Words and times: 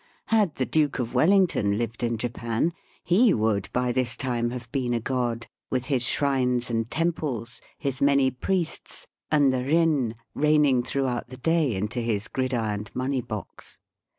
Had 0.29 0.55
the 0.55 0.65
Duke 0.65 0.97
of 0.97 1.13
Wellington 1.13 1.77
lived 1.77 2.01
in 2.01 2.17
Japan, 2.17 2.73
he 3.03 3.35
would 3.35 3.69
by 3.71 3.91
this 3.91 4.17
time 4.17 4.49
have 4.49 4.67
been 4.71 4.95
a 4.95 4.99
god, 4.99 5.45
with 5.69 5.85
his 5.85 6.01
shrines 6.01 6.71
and 6.71 6.89
temples, 6.89 7.61
his 7.77 8.01
many 8.01 8.31
priests, 8.31 9.05
and 9.29 9.53
the 9.53 9.63
rin 9.63 10.15
raining 10.33 10.81
throughout 10.81 11.27
the 11.29 11.37
day 11.37 11.75
into 11.75 12.01
his 12.01 12.27
grid 12.27 12.51
ironed 12.51 12.89
money 12.95 13.21
box. 13.21 13.77